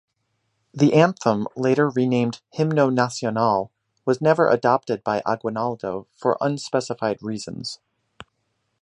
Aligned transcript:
The 0.73 0.95
anthem, 0.95 1.47
later 1.55 1.87
renamed 1.87 2.41
"Himno 2.57 2.91
Nacional", 2.91 3.69
was 4.03 4.19
never 4.19 4.47
adopted 4.49 5.03
by 5.03 5.21
Aguinaldo 5.27 6.07
for 6.17 6.39
unspecified 6.41 7.19
reasons. 7.21 7.77